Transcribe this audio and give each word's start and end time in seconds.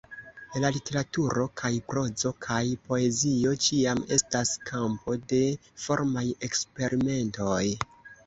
La 0.61 0.69
literaturo– 0.75 1.43
kaj 1.61 1.69
prozo 1.91 2.29
kaj 2.45 2.61
poezio– 2.87 3.53
ĉiam 3.67 4.01
estas 4.17 4.55
kampo 4.71 5.17
de 5.33 5.41
formaj 5.83 6.25
eksperimentoj. 6.51 7.63